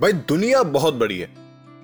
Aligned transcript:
भाई, 0.00 0.12
दुनिया 0.12 0.62
बहुत 0.62 0.94
बड़ी 0.94 1.18
है। 1.18 1.28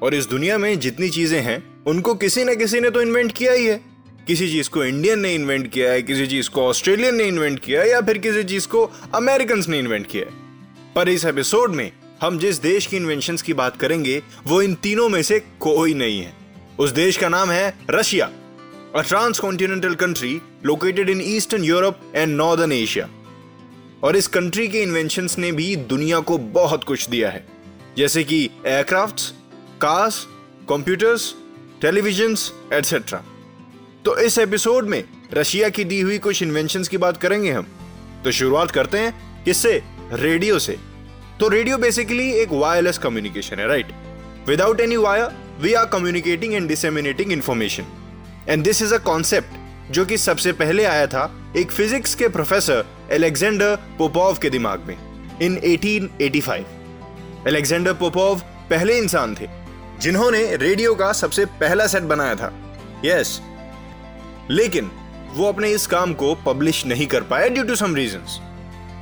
और 0.03 0.15
इस 0.15 0.27
दुनिया 0.27 0.59
में 0.59 0.81
जितनी 0.81 1.09
चीज़ें 1.09 1.41
हैं, 1.41 1.85
उनको 1.85 2.15
किसी 2.15 2.45
न 2.45 2.55
किसी 2.55 2.81
ने 2.81 2.91
तो 2.91 3.03
इन्वेंट 3.03 3.33
किया 3.33 3.53
ही 3.53 3.67
है। 3.67 3.81
किसी 4.27 4.51
चीज़ 4.51 4.71
को 4.71 4.85
इंडियन 4.85 5.19
ने 5.19 5.35
इन्वेंट 5.35 5.71
किया 5.71 5.93
है, 5.93 6.03
किसी 6.03 6.27
चीज़ 6.27 6.51
को 6.51 6.63
ऑस्ट्रेलियन 6.63 7.15
ने 7.15 7.25
इन्वेंट 7.25 7.59
किया 7.59 7.81
है, 7.81 7.91
या 7.91 8.01
फिर 8.01 8.19
किसी 8.19 8.45
चीज़ 8.45 8.69
को 8.69 8.91
अमेरिकन 9.15 9.63
ने 9.69 9.79
इन्वेंट 9.79 10.07
किया 10.07 10.25
है। 10.25 10.33
पर 10.95 11.09
इस 11.09 11.25
एपिसोड 11.25 11.75
में 11.75 11.93
हम 12.23 12.39
जिस 12.39 12.63
देश 12.63 12.87
की 12.87 12.97
इन्वेंशन 12.97 13.37
की 13.37 13.55
बात 13.55 13.77
करेंगे, 13.77 14.23
वो 14.47 14.63
इन 14.63 14.75
तीनों 14.75 15.09
में 15.09 15.23
से 15.23 15.41
कोई 15.41 15.95
नहीं 15.95 16.21
है। 16.21 16.33
उस 16.79 16.91
देश 16.91 17.17
का 17.17 17.29
नाम 17.29 17.51
है 17.51 17.79
Russia 17.91 18.31
a 18.97 19.03
transcontinental 19.39 19.95
country 19.95 20.41
located 20.65 21.11
in 21.11 21.21
eastern 21.25 21.65
Europe 21.65 21.97
and 22.15 22.37
northern 22.37 22.73
Asia 22.73 23.09
और 24.03 24.17
इस 24.17 24.27
कंट्री 24.27 24.69
के 24.69 24.83
इन्वेंशन 24.83 25.29
ने 25.39 25.53
भी 25.53 25.77
दुनिया 25.77 26.21
को 26.21 26.39
बहुत 26.39 26.85
कुछ 26.85 27.09
दिया 27.09 27.31
है। 27.31 27.50
जैसे 27.97 28.25
कि 28.25 28.51
aircraft 28.67 29.21
cars 29.81 30.27
computers 30.69 31.35
television 31.83 32.37
etcetera 32.73 33.25
तो 34.05 34.17
इस 34.19 34.39
एपिसोड 34.39 34.85
में 34.85 35.05
रशिया 35.35 35.69
की 35.69 35.85
दी 35.85 36.01
हुई 36.01 36.19
कुछ 36.19 36.43
इन्वेंशन 36.43 36.83
की 36.83 36.99
बात 36.99 37.17
करेंगे 37.17 37.51
हम। 37.53 37.67
तो 38.25 38.31
शुरुआत 38.31 38.71
करते 38.71 38.99
हैं 38.99 39.45
किससे? 39.45 39.83
रेडियो 40.13 40.59
से। 40.59 40.79
तो 41.41 41.49
रेडियो 41.49 41.79
बेसिकली 41.79 42.33
एक 42.33 42.49
वायरलेस 42.53 42.99
कम्युनिकेशन 42.99 43.57
है 43.57 43.67
right 43.69 43.87
without 44.49 44.81
any 44.81 44.97
wire 44.97 45.29
we 45.61 45.73
are 45.73 45.85
communicating 45.85 46.55
and 46.55 46.69
disseminating 46.69 47.33
information 47.33 47.85
and 48.49 48.65
this 48.65 48.83
is 48.83 48.95
a 48.95 48.99
concept 48.99 49.93
जो 49.93 50.05
कि 50.05 50.17
सबसे 50.19 50.53
पहले 50.53 50.85
आया 50.85 51.07
था 51.07 51.53
एक 51.57 51.71
फिजिक्स 51.71 52.15
के 52.15 52.29
प्रोफेसर 52.29 52.85
एलेक्जेंडर 53.11 53.77
पोपोव 53.99 54.39
के 54.39 54.51
दिमाग 54.51 54.81
में 54.81 54.97
इन 55.43 55.57
1885 55.57 56.80
एलेक्जेंडर 57.49 57.93
पोपोव 57.93 58.41
पहले 58.71 58.97
इंसान 58.99 59.35
थे, 59.35 59.47
जिन्होंने 60.01 60.45
रेडियो 60.57 60.95
का 60.95 61.13
सबसे 61.13 61.45
पहला 61.61 61.87
सेट 61.87 62.03
बनाया 62.05 62.35
था। 62.35 62.53
यस 63.05 63.41
लेकिन 64.51 64.91
वो 65.35 65.47
अपने 65.49 65.71
इस 65.73 65.87
काम 65.87 66.13
को 66.15 66.35
पब्लिश 66.47 66.85
नहीं 66.87 67.07
कर 67.07 67.23
पाए 67.23 67.49
ड्यू 67.51 67.65
टू 67.65 67.75
सम 67.77 67.95
रीजंस 67.95 68.39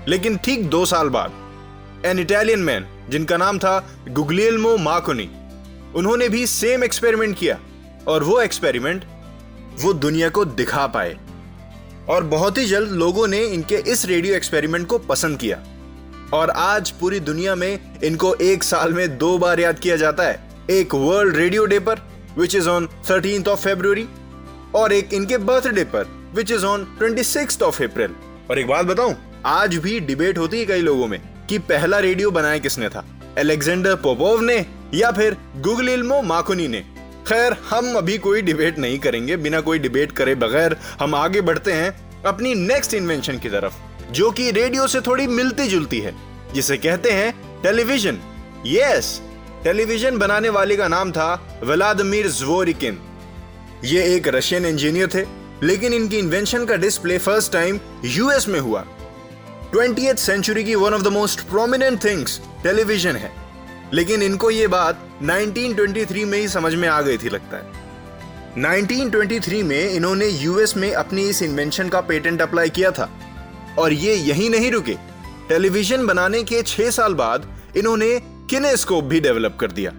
लेकिन 0.09 0.37
ठीक 0.37 0.69
दो 0.71 0.85
साल 0.87 1.09
बाद 1.09 2.07
एन 2.07 2.19
इटालियन 2.19 2.61
मैन 2.61 2.87
जिनका 3.11 3.37
नाम 3.37 3.59
था 3.59 3.79
गुगलियल्मो 4.09 4.77
मार्कोनी 4.79 5.29
उन्होंने 5.97 6.29
भी 6.29 6.47
सेम 6.47 6.85
एक्सपेरिमेंट 6.85 7.39
किया 7.39 7.59
और 8.09 8.25
वो 8.25 8.41
एक्सपेरिमेंट 8.41 9.05
वो 9.81 9.93
दुनिया 9.95 10.29
को 10.29 10.45
दिखा 10.45 10.87
पाए। 10.87 11.17
और 12.09 12.25
बहुत 12.25 12.59
ही 12.59 12.65
जल्द 12.67 12.91
लोगों 12.91 13.27
ने 13.29 13.41
इनके 13.45 13.77
इस 13.87 14.05
रेडियो 14.07 14.35
एक्सपेरिमेंट 14.35 14.87
को 14.87 14.99
पसंद 14.99 15.39
किया। 15.39 15.63
और 16.33 16.51
आज 16.51 16.91
पूरी 16.91 17.21
दुनिया 17.21 17.55
में 17.55 18.01
इनको 18.05 18.35
एक 18.35 18.65
साल 18.65 18.93
में 18.93 19.17
दो 19.19 19.37
बार 19.39 19.61
याद 19.61 19.79
किया 19.79 19.97
जाता 19.97 20.23
है। 20.23 20.41
एक 20.71 20.95
वर्ल्ड 20.95 21.37
रेडियो 21.37 21.65
डे 21.65 21.79
पर 21.79 22.01
which 22.39 22.55
is 22.55 22.69
on 22.69 22.89
thirteen 23.11 23.45
of 23.49 23.61
February 23.61 24.07
और 24.75 24.93
एक 24.93 25.15
इनके 25.15 25.39
बर्थडे 25.39 25.85
पर 25.85 26.07
which 26.35 26.51
is 26.53 26.65
on 26.65 26.85
twenty 26.99 27.65
of 27.65 27.83
April 27.83 28.15
और 28.51 28.59
एक 28.59 28.67
बात 28.67 28.87
बताऊँ, 28.87 29.15
आज 29.47 29.77
भी 29.77 30.01
डिबेट 30.01 30.39
होती 30.39 30.59
है 30.59 30.67
कई 30.67 30.81
लोगों 30.81 31.07
में 31.07 31.21
कि 31.49 31.59
पहला 31.59 31.99
रेडियो 31.99 32.31
बनाया 32.31 32.59
किसने 32.59 32.89
था? 32.89 33.05
एलेक्जेंडर 33.39 33.95
पोपोव 33.95 34.41
ने 34.41 34.67
या 34.95 35.11
फिर 35.11 35.37
गुगल 35.57 36.03
माकुनी 36.25 36.69
ने? 36.69 36.81
खैर, 37.29 37.57
हम 37.71 37.95
अभी 37.97 38.19
कोई 38.19 38.43
डिबेट 38.43 38.79
नहीं 38.79 38.99
करेंगे, 38.99 39.37
बिना 39.37 39.61
कोई 39.61 39.79
डिबेट 39.79 40.13
करे 40.13 40.35
बगैर 40.35 40.77
हम 41.01 41.15
आगे 41.15 41.41
बढ़ते 41.41 41.73
हैं 41.73 42.23
अपनी 42.23 42.55
नेक्स्ट 42.55 42.95
इन्वेंशन 42.95 43.39
की 43.39 43.49
तरफ़। 43.49 43.75
जो 44.11 44.31
कि 44.31 44.51
रेडियो 44.51 44.87
से 44.87 45.01
थोड़ी 45.01 45.27
मिलती 45.27 45.69
जुलती 45.69 46.01
है, 46.01 46.15
जिसे 46.55 46.77
कहते 46.77 47.11
हैं 47.11 47.63
टेलीविज़न। 47.63 48.19
यस, 48.67 49.23
टेलीविज़न 49.65 50.19
बनाने 50.19 50.49
वाले 50.49 50.77
का 50.77 50.89
नाम 50.89 51.13
था 51.13 51.61
व्लादिमीर 51.65 52.29
ज्वोरिकिन। 52.29 52.99
ये 53.85 54.17
एक 54.17 54.29
रशियन 54.29 54.67
इंजीनियर 54.67 55.09
थे, 55.15 55.27
लेकिन 55.67 55.95
इनकी 55.95 56.17
इन्वेंशन 56.17 56.65
का 56.65 56.77
डिस्प्ले 56.77 57.19
फ़र्स्ट 57.19 57.53
टाइम 57.53 57.81
यूएस 58.05 58.49
में 58.49 58.61
हुआ। 58.61 58.87
ट्वेंटी 59.73 60.15
सेंचुरी 60.15 60.65
की 60.65 60.75
one 60.75 60.95
of 60.95 61.03
the 61.03 61.09
most 61.09 61.41
prominent 61.41 62.05
things 62.05 62.41
television 62.63 63.17
है। 63.17 63.33
लेकिन 63.95 64.23
इनको 64.23 64.51
ये 64.51 64.67
बात 64.67 65.09
1923 65.23 66.25
में 66.25 66.39
ही 66.39 66.49
समझ 66.49 66.75
में 66.75 66.89
आ 66.89 67.01
गई 67.01 67.19
थी 67.19 67.29
लगता 67.29 67.57
है। 67.57 67.73
1923 68.59 69.63
में 69.63 69.91
इन्होंने 69.91 70.27
यूएस 70.27 70.77
में 70.77 70.93
अपनी 70.93 71.29
इस 71.29 71.43
इन्वेंशन 71.43 71.89
का 71.89 72.01
पेटेंट 72.01 72.43
अप्लाई 72.43 72.71
किया 72.71 72.91
था। 72.91 73.18
और 73.79 73.93
ये 73.93 74.15
यही 74.15 74.49
नहीं 74.49 74.71
रुके। 74.71 74.95
टेलीविज़न 75.49 76.07
बनाने 76.07 76.43
के 76.43 76.63
छह 76.63 76.91
साल 76.91 77.15
बाद 77.15 77.47
इन्होंने 77.77 78.21
किनेस्कोप 78.51 79.05
भी 79.05 79.21
डेवलप 79.21 79.57
कर 79.61 79.73
दिया। 79.73 79.93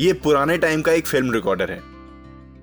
ये 0.00 0.12
पुराने 0.12 0.58
टाइम 0.58 0.82
का 0.82 0.92
एक 0.92 1.06
फ़िल्म 1.06 1.32
रिकॉर्डर 1.32 1.70
है। 1.70 1.78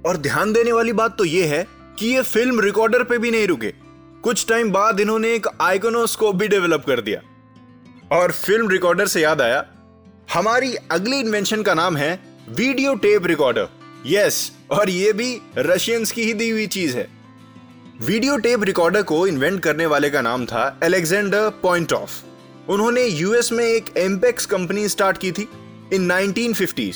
और 0.05 0.17
ध्यान 0.17 0.53
देने 0.53 0.71
वाली 0.71 0.93
बात 0.93 1.17
तो 1.17 1.25
ये 1.25 1.45
है 1.45 1.67
कि 1.99 2.07
ये 2.07 2.21
फ़िल्म 2.21 2.59
रिकॉर्डर 2.59 3.03
पे 3.03 3.17
भी 3.17 3.31
नहीं 3.31 3.47
रुके। 3.47 3.73
कुछ 4.23 4.45
टाइम 4.47 4.71
बाद 4.71 4.99
इन्होंने 4.99 5.33
एक 5.33 5.47
आइकोनोस्कोप 5.61 6.35
भी 6.35 6.47
डेवलप 6.47 6.83
कर 6.87 7.01
दिया। 7.01 7.21
और 8.11 8.31
फ़िल्म 8.31 8.69
रिकॉर्डर 8.69 9.07
से 9.07 9.21
याद 9.21 9.41
आया, 9.41 9.65
हमारी 10.33 10.75
अगली 10.75 11.19
इन्वेंशन 11.19 11.61
का 11.61 11.73
नाम 11.73 11.97
है 11.97 12.19
वीडियो 12.49 12.95
टेप 12.95 13.25
रिकॉर्डर। 13.25 13.67
यस 14.07 14.51
और 14.71 14.89
ये 14.89 15.13
भी 15.13 15.41
रशियंस 15.57 16.11
की 16.11 16.23
ही 16.23 16.33
दी 16.33 16.49
हुई 16.49 16.67
चीज़ 16.67 16.97
है। 16.97 17.07
वीडियो 18.01 18.37
टेप 18.37 18.63
रिकॉर्डर 18.63 19.01
को 19.01 19.27
इन्वेंट 19.27 19.59
करने 19.63 19.85
वाले 19.85 20.09
का 20.09 20.21
नाम 20.21 20.45
था 20.45 20.79
एलेक्जेंडर 20.83 21.49
पॉइंट 21.49 21.93
ऑफ़ 21.93 22.11
उन्होंने 22.69 23.03
यूएस 23.03 23.51
में 23.51 23.63
एक 23.65 23.85
एम्पेक्स 23.97 24.45
कंपनी 24.45 24.89
स्टार्ट 24.89 25.17
की 25.17 25.31
थी 25.31 25.47
इन 25.93 26.11
1950s 26.11 26.95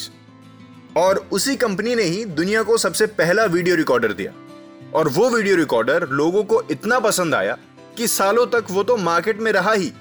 और 0.98 1.28
उसी 1.32 1.56
कंपनी 1.56 1.96
ने 1.96 2.04
ही 2.04 2.26
दुनिया 2.26 2.64
को 2.64 2.78
सबसे 2.78 3.06
पहला 3.06 3.46
वीडियो 3.46 3.76
रिकॉर्डर 3.76 4.14
दिया। 4.14 4.32
और 4.94 5.10
वो 5.10 5.30
वीडियो 5.30 5.56
रिकॉर्डर 5.56 6.08
लोगों 6.10 6.44
को 6.44 6.62
इतना 6.72 7.00
पसंद 7.00 7.36
आया 7.36 7.58
कि 7.98 8.08
सालों 8.08 8.46
तक 8.48 8.66
वो 8.72 8.84
तो 8.84 8.98
मार्केट 8.98 9.40
में 9.40 9.52
रहा 9.52 9.74
ही। 9.74 9.92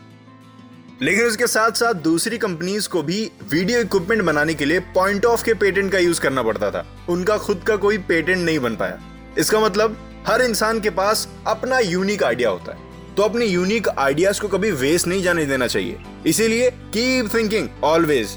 लेकिन 1.03 1.25
उसके 1.25 1.47
साथ 1.47 1.71
साथ 1.71 1.95
दूसरी 1.95 2.39
कंपनीज़ 2.39 2.89
को 2.89 3.03
भी 3.03 3.31
वीडियो 3.51 3.81
इक्विपमेंट 3.81 4.23
बनाने 4.23 4.55
के 4.55 4.65
लिए 4.65 4.81
पॉइंट 4.81 5.25
ऑफ़ 5.25 5.45
के 5.45 5.55
पेटेंट 5.55 5.93
का 5.93 5.99
यूज़ 5.99 6.21
करना 6.21 6.43
पड़ता 6.43 6.71
था। 6.71 6.87
उनका 7.09 7.39
खुद 7.39 7.65
का 7.67 7.77
कोई 7.77 7.99
पेटेंट 7.99 8.39
नहीं 8.39 8.59
बन 8.59 8.77
पाया। 8.77 9.01
इसका 9.39 9.61
मतलब 9.61 10.05
हर 10.29 10.43
इंसान 10.43 10.81
के 10.81 10.91
पास 10.91 11.27
अपना 11.47 11.79
यूनिक 11.79 12.23
आइडिया 12.23 12.49
होता 12.51 12.73
है। 12.73 13.15
तो 13.17 13.23
अपने 13.23 13.45
यूनिक 13.47 13.89
आइडियाज़ 13.89 14.41
को 14.41 14.49
कभी 14.49 14.71
वेस्ट 14.71 15.07
नहीं 15.07 15.23
जाने 15.23 15.45
देना 15.47 15.67
चाहिए। 15.67 15.99
इसीलिए 16.27 16.71
कीप 16.71 17.35
थिंकिंग 17.35 17.69
ऑलवेज 17.85 18.37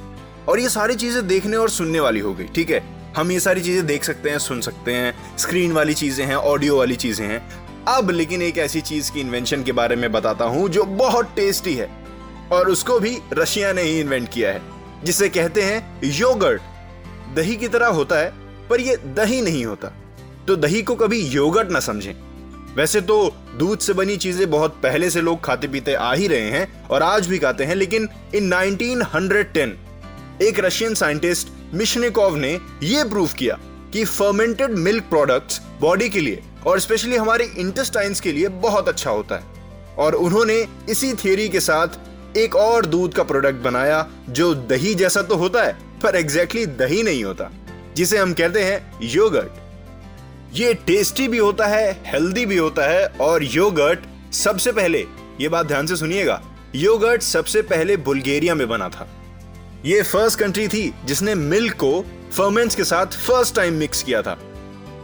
और 0.50 0.59
ये 0.59 0.69
सारी 0.69 0.96
चीज़ें 0.96 1.28
देखने 1.28 1.57
और 1.57 1.69
सुनने 1.69 2.00
वाली 2.00 2.19
हो 2.19 2.34
गई, 2.34 2.46
ठीक 2.46 2.69
है? 2.69 2.81
हम 3.18 3.31
ये 3.31 3.40
सारी 3.40 3.62
चीज़ें 3.62 3.85
देख 3.85 4.03
सकते 4.03 4.29
हैं, 4.29 4.40
सुन 4.40 4.62
सकते 4.62 4.94
हैं 4.94 5.38
स्क्रीन 5.38 5.72
वाली 5.72 5.94
चीज़ें 5.94 6.25
हैं 6.25 6.35
ऑडियो 6.35 6.78
वाली 6.78 6.96
चीज़ें 6.96 7.25
हैं। 7.28 7.41
अब 7.88 8.09
लेकिन 8.09 8.41
एक 8.41 8.58
ऐसी 8.58 8.81
चीज़ 8.81 9.12
की 9.12 9.22
इन्वेंशन 9.22 9.63
के 9.63 9.72
बारे 9.72 9.96
में 9.96 10.12
बताता 10.12 10.46
हूँ 10.46 10.68
जो 10.69 10.84
बहुत 10.84 11.34
टेस्टी 11.35 11.73
है। 11.73 11.90
और 12.52 12.69
उसको 12.69 13.00
भी 13.00 13.18
रशिया 13.34 13.73
ने 13.73 13.81
ही 13.81 14.00
इन्वेंट 14.00 14.29
किया 14.29 14.52
है, 14.52 14.62
जिसे 15.03 15.29
कहते 15.29 15.62
हैं 15.62 16.02
योगर्ट 16.03 16.62
दही 17.35 17.56
की 17.56 17.68
तरह 17.68 17.88
होता 17.88 18.19
है, 18.19 18.34
पर 18.69 18.81
ये 18.81 18.97
दही 19.16 19.41
नहीं 19.41 19.66
होता। 19.66 19.94
तो 20.47 20.56
दही 20.56 20.81
को 20.81 20.96
कभी 20.96 21.19
योगर्ट 21.22 21.72
ना 21.72 21.79
समझें। 21.79 22.13
वैसे 22.75 23.02
तो 23.02 23.35
दूध 23.57 23.79
से 23.79 23.94
बनी 23.94 24.18
चीज़ें 24.18 24.50
बहुत 24.52 24.79
पहले 24.84 25.09
से 25.09 25.22
लोग 25.22 25.44
खाते 25.44 25.68
पीते 25.68 25.94
आ 25.94 26.13
ही 26.13 26.28
रहे 26.28 26.50
हैं 26.50 26.88
और 26.88 27.03
आज 27.03 27.28
भी 27.28 27.40
खाते 27.40 27.63
हैं, 27.63 27.75
लेकिन 27.75 28.09
इन 28.35 28.50
1910 28.50 30.44
एक 30.44 30.59
रशियन 30.59 30.94
साइंटिस्ट 30.94 31.47
मिशनिकोव 31.74 32.35
ने 32.35 32.59
यह 32.84 33.09
प्रूव 33.09 33.29
किया 33.38 33.59
कि 33.94 34.06
फर्मेंटेड 34.06 34.72
मिल्क 34.72 35.03
प्रोडक्ट्स 35.03 35.62
बॉडी 35.81 36.09
के 36.09 36.19
लिए 36.19 36.44
और 36.68 36.79
स्पेशली 36.79 37.16
हमारे 37.16 37.46
इंटेस्टाइन्स 37.58 38.19
के 38.19 38.31
लिए 38.31 38.47
बहुत 38.47 38.90
अच्छा 38.90 39.12
होता 39.12 39.35
है। 39.35 39.44
और 39.97 40.16
उन्होंने 40.16 40.68
इसी 40.90 41.13
थियोरी 41.13 41.50
के 41.50 41.59
साथ 41.59 42.38
एक 42.38 42.56
और 42.56 42.85
दूध 42.85 43.13
का 43.13 43.23
प्रोडक्ट 43.23 43.56
बनाया, 43.56 44.08
जो 44.29 44.53
दही 44.56 44.94
जैसा 44.96 45.22
तो 45.22 45.35
होता 45.35 45.63
है, 45.63 45.78
पर 46.03 46.16
एग्जैक्टली 46.16 46.61
exactly 46.61 46.79
दही 46.79 47.03
नहीं 47.03 47.23
होता, 47.23 47.52
जिसे 47.96 48.17
हम 48.17 48.34
कहते 48.34 48.64
हैं 48.64 48.99
योगर्ट 49.02 49.60
ये 50.53 50.74
टेस्टी 50.74 51.28
भी 51.28 51.38
होता 51.38 51.66
है 51.68 51.92
हेल्दी 52.06 52.46
भी 52.46 52.58
होता 52.58 52.88
है 52.90 53.06
और 53.22 53.44
योगर्ट 53.44 54.00
सबसे 54.34 54.72
पहले 54.72 55.00
ये 55.42 55.50
बात 55.50 55.66
ध्यान 55.66 55.88
से 55.88 55.96
सुनिएगा 55.96 56.42
योगर्ट 56.76 57.22
सबसे 57.22 57.62
पहले 57.62 57.98
बुल्गेरिया 57.98 58.56
में 58.56 58.68
बना 58.70 58.90
था। 58.90 59.08
ये 59.86 60.02
फ़र्स्ट 60.02 60.40
कंट्री 60.40 60.68
थी 60.68 60.94
जिसने 61.06 61.36
मिल्क 61.36 61.74
को 61.74 62.06
फर्मेंट्स 62.32 62.76
के 62.76 62.84
साथ 62.84 63.06
फ़र्स्ट 63.06 63.56
टाइम 63.56 63.74
मिक्स 63.74 64.03
किया 64.03 64.22
था। 64.22 64.38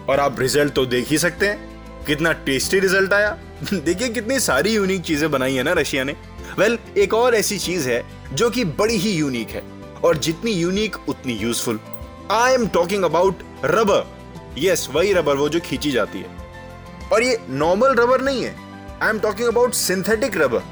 और 0.09 0.19
आप 0.19 0.39
रिज़ल्ट 0.39 0.73
तो 0.73 0.85
देख 0.85 1.07
ही 1.07 1.17
सकते 1.17 1.47
हैं 1.47 2.05
कितना 2.05 2.31
टेस्टी 2.31 2.79
रिज़ल्ट 2.79 3.13
आया। 3.13 3.37
देखिए 3.73 4.09
कितनी 4.09 4.39
सारी 4.39 4.73
यूनिक 4.73 5.01
चीज़ें 5.01 5.31
बनाई 5.31 5.53
है 5.53 5.63
ना 5.63 5.71
रशिया 5.71 6.03
ने। 6.03 6.15
वेल 6.59 6.75
well, 6.75 6.97
एक 6.97 7.13
और 7.13 7.35
ऐसी 7.35 7.59
चीज़ 7.59 7.89
है 7.89 8.03
जो 8.33 8.49
कि 8.49 8.65
बड़ी 8.65 8.97
ही 8.97 9.11
यूनिक 9.11 9.49
है 9.49 9.63
और 10.03 10.17
जितनी 10.17 10.51
यूनिक 10.51 11.09
उतनी 11.09 11.33
useful 11.33 11.79
I 12.31 12.53
am 12.53 12.67
talking 12.67 13.03
about 13.03 13.43
rubber 13.65 14.16
yes 14.57 14.87
वही 14.91 15.13
रबर 15.13 15.35
वो 15.35 15.49
जो 15.49 15.59
खींची 15.59 15.91
जाती 15.91 16.19
है। 16.19 16.35
और 17.13 17.23
ये 17.23 17.37
नॉर्मल 17.49 17.95
रबर 17.95 18.21
नहीं 18.21 18.43
है। 18.43 18.55
I 19.01 19.09
am 19.09 19.19
talking 19.19 19.47
about 19.47 19.73
synthetic 19.73 20.37
rubber 20.37 20.63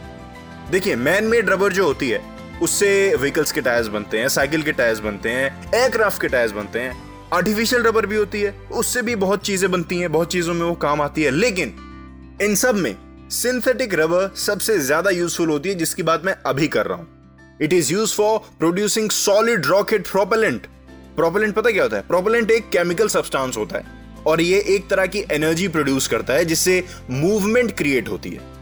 देखिए 0.71 0.95
मैन 0.95 1.23
मेड 1.23 1.49
रबर 1.49 1.73
जो 1.73 1.85
होती 1.85 2.09
है, 2.09 2.21
उससे 2.61 3.15
व्हीकल्स 3.15 3.51
के 3.51 3.61
टायर्स 3.61 3.87
बनते 3.87 4.19
हैं 4.19 4.27
साइकिल 4.29 4.61
के 4.63 4.71
टायर्स 4.71 4.99
बनते 4.99 5.29
हैं 5.29 5.73
एयरक्राफ्ट 5.75 6.21
के 6.21 6.27
टायर्स 6.27 6.51
बनते 6.51 6.79
हैं। 6.79 7.03
आर्टिफिशियल 7.33 7.83
रबर 7.83 8.05
भी 8.05 8.15
होती 8.15 8.41
है, 8.41 8.51
उससे 8.71 9.01
भी 9.01 9.15
बहुत 9.15 9.43
चीज़ें 9.43 9.71
बनती 9.71 9.99
हैं, 9.99 10.11
बहुत 10.11 10.31
चीज़ों 10.31 10.53
में 10.53 10.65
वो 10.65 10.73
काम 10.75 11.01
आती 11.01 11.23
है। 11.23 11.31
लेकिन, 11.31 11.73
इन 12.41 12.55
सब 12.55 12.75
में 12.75 12.95
सिंथेटिक 13.31 13.93
रबर 13.93 14.33
सबसे 14.35 14.77
ज़्यादा 14.79 15.09
यूजफुल 15.09 15.49
होती 15.49 15.69
है, 15.69 15.75
जिसकी 15.75 16.03
बात 16.03 16.25
मैं 16.25 16.35
अभी 16.45 16.67
कर 16.67 16.85
रहा 16.85 16.97
हूँ। 16.97 17.57
It 17.61 17.73
is 17.73 17.91
use 17.93 18.13
for 18.13 18.39
producing 18.59 19.09
solid 19.09 19.65
rocket 19.65 20.07
propellant 20.07 20.67
propellant 21.15 21.53
पता 21.55 21.71
क्या 21.71 21.83
होता 21.83 21.97
है? 21.97 22.03
प्रोपेलेंट 22.03 22.51
एक 22.51 22.69
केमिकल 22.69 23.07
सब्सटेंस 23.07 23.57
होता 23.57 23.77
है 23.77 24.23
और 24.27 24.41
ये 24.41 24.59
एक 24.69 24.89
तरह 24.89 25.05
की 25.05 25.23
एनर्जी 25.31 25.67
प्रोड्यूस 25.67 26.07
करता 26.07 26.33
है 26.33 26.45
जिससे 26.45 26.83
मूवमेंट 27.11 27.75
क्रिएट 27.77 28.09
होती 28.09 28.29
है। 28.29 28.53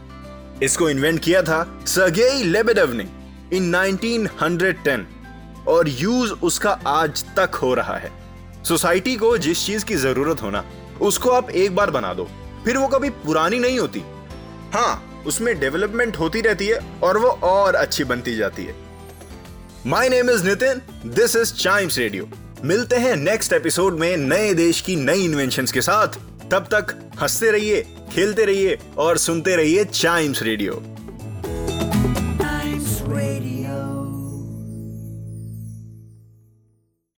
इसको 0.62 0.88
इन्वेंट 0.90 1.20
किया 1.20 1.42
था 1.42 1.64
सर्गेई 1.86 2.42
लेबेडेव 2.42 2.92
ने 2.92 3.08
इन 3.52 3.70
1910 3.72 5.04
और 5.68 5.88
यूज़ 5.90 6.32
उसका 6.42 6.70
आज 6.86 7.24
तक 7.36 7.54
हो 7.54 7.72
रहा 7.74 7.96
है। 7.96 8.10
सोसाइटी 8.64 9.16
को 9.16 9.36
जिस 9.38 9.66
चीज़ 9.66 9.84
की 9.84 9.94
ज़रूरत 9.96 10.42
होना 10.42 10.64
उसको 11.00 11.30
आप 11.30 11.50
एक 11.50 11.74
बार 11.76 11.90
बना 11.90 12.12
दो, 12.14 12.28
फिर 12.64 12.76
वो 12.76 12.86
कभी 12.88 13.10
पुरानी 13.24 13.58
नहीं 13.58 13.78
होती। 13.78 14.02
हाँ 14.74 15.22
उसमें 15.26 15.58
डेवलपमेंट 15.60 16.16
होती 16.16 16.40
रहती 16.40 16.66
है 16.66 16.78
और 17.02 17.18
वो 17.18 17.28
और 17.44 17.74
अच्छी 17.74 18.04
बनती 18.04 18.36
जाती 18.36 18.64
है। 18.64 18.74
My 19.86 20.08
name 20.08 20.30
is 20.30 20.44
Nitin 20.44 20.80
this 21.06 21.36
is 21.36 21.52
chimes 21.54 21.98
radio 21.98 22.28
मिलते 22.64 22.96
हैं 22.96 23.16
नेक्स्ट 23.16 23.52
एपिसोड 23.52 23.98
में 23.98 24.16
नए 24.16 24.54
देश 24.54 24.80
की 24.80 24.96
नई 24.96 25.24
इन्वेंशन 25.24 25.66
के 25.66 25.80
साथ। 25.80 26.08
तब 26.50 26.68
तक 26.74 27.10
हँसते 27.20 27.50
रहिए, 27.50 27.82
खेलते 28.12 28.44
रहिए 28.44 28.78
और 28.98 29.18
सुनते 29.18 29.56
रहिए 29.56 29.84
चाइम्स 29.84 30.42
रेडियो 30.42 30.82